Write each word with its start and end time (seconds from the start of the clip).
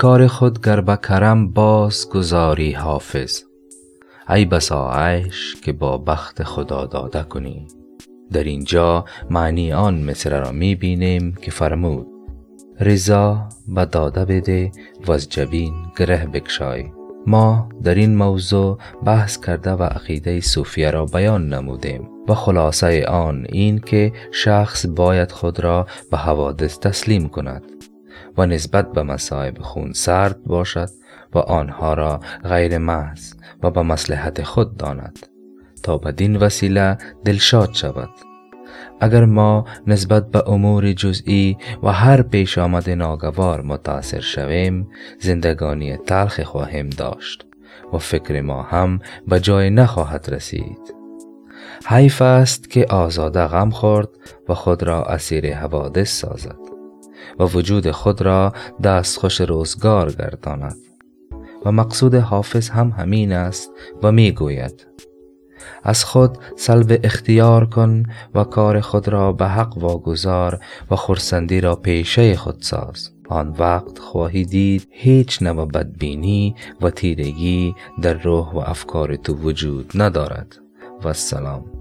کار 0.00 0.26
خود 0.26 0.66
گر 0.66 0.80
به 0.80 0.96
کرم 0.96 1.48
باز 1.48 2.08
گذاری 2.08 2.72
حافظ. 2.72 3.42
ای 4.28 4.44
بسا 4.44 4.92
عیش 4.92 5.56
که 5.56 5.72
با 5.72 5.98
بخت 5.98 6.42
خدا 6.42 6.86
داده 6.86 7.22
کنی 7.22 7.66
در 8.32 8.44
اینجا 8.44 9.04
معنی 9.30 9.72
آن 9.72 10.02
مصر 10.02 10.40
را 10.40 10.52
می 10.52 10.74
بینیم 10.74 11.34
که 11.42 11.50
فرمود 11.50 12.06
رضا 12.80 13.48
به 13.68 13.84
داده 13.84 14.24
بده 14.24 14.72
و 15.06 15.12
از 15.12 15.28
جبین 15.28 15.74
گره 15.96 16.26
بکشای. 16.26 16.84
ما 17.26 17.68
در 17.82 17.94
این 17.94 18.16
موضوع 18.16 18.78
بحث 19.04 19.40
کرده 19.40 19.70
و 19.70 19.82
عقیده 19.82 20.40
صوفیه 20.40 20.90
را 20.90 21.06
بیان 21.06 21.48
نمودیم. 21.48 22.08
و 22.28 22.34
خلاصه 22.34 23.04
آن 23.04 23.46
این 23.48 23.78
که 23.78 24.12
شخص 24.32 24.86
باید 24.86 25.32
خود 25.32 25.60
را 25.60 25.86
به 26.10 26.16
حوادث 26.16 26.78
تسلیم 26.78 27.28
کند. 27.28 27.62
و 28.38 28.46
نسبت 28.46 28.92
به 28.92 29.02
مصائب 29.02 29.58
خون 29.58 29.92
سرد 29.92 30.44
باشد 30.44 30.88
و 31.34 31.38
آنها 31.38 31.94
را 31.94 32.20
غیر 32.44 32.78
محض 32.78 33.34
و 33.62 33.70
به 33.70 33.82
مصلحت 33.82 34.42
خود 34.42 34.76
داند 34.76 35.18
تا 35.82 35.98
بدین 35.98 36.36
وسیله 36.36 36.98
دلشاد 37.24 37.72
شود. 37.72 38.10
اگر 39.00 39.24
ما 39.24 39.64
نسبت 39.86 40.30
به 40.30 40.48
امور 40.48 40.92
جزئی 40.92 41.56
و 41.82 41.92
هر 41.92 42.22
پیش 42.22 42.58
آمد 42.58 42.90
ناگوار 42.90 43.62
متاثر 43.62 44.20
شویم 44.20 44.88
زندگانی 45.20 45.96
تلخ 45.96 46.40
خواهیم 46.40 46.90
داشت 46.90 47.46
و 47.92 47.98
فکر 47.98 48.40
ما 48.40 48.62
هم 48.62 48.98
به 49.28 49.40
جای 49.40 49.70
نخواهد 49.70 50.26
رسید. 50.30 50.94
حیف 51.86 52.22
است 52.22 52.70
که 52.70 52.86
آزاده 52.86 53.46
غم 53.46 53.70
خورد 53.70 54.08
و 54.48 54.54
خود 54.54 54.82
را 54.82 55.04
اسیر 55.04 55.56
حوادث 55.56 56.20
سازد. 56.20 56.79
و 57.38 57.44
وجود 57.44 57.90
خود 57.90 58.22
را 58.22 58.52
دستخوش 58.82 59.40
روزگار 59.40 60.12
گرداند. 60.12 60.76
و 61.64 61.72
مقصود 61.72 62.14
حافظ 62.14 62.68
هم 62.68 62.90
همین 62.90 63.32
است 63.32 63.70
و 64.02 64.12
می 64.12 64.32
گوید 64.32 64.86
از 65.82 66.04
خود 66.04 66.38
سلب 66.56 67.00
اختیار 67.04 67.66
کن 67.66 68.02
و 68.34 68.44
کار 68.44 68.80
خود 68.80 69.08
را 69.08 69.32
به 69.32 69.46
حق 69.46 69.78
واگذار 69.78 70.60
و 70.90 70.96
خرسندی 70.96 71.60
را 71.60 71.76
پیشه 71.76 72.36
خود 72.36 72.56
ساز. 72.60 73.10
آن 73.28 73.54
وقت 73.58 73.98
خواهی 73.98 74.44
دید 74.44 74.88
هیچ 74.90 75.42
نوع 75.42 75.66
بدبینی 75.66 76.54
و 76.80 76.90
تیرگی 76.90 77.74
در 78.02 78.14
روح 78.14 78.52
و 78.52 78.58
افکار 78.58 79.16
تو 79.16 79.34
وجود 79.34 79.92
ندارد. 79.94 80.56
و 81.02 81.08
السلام 81.08 81.79